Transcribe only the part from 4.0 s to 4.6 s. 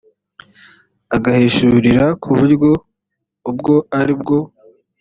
bwo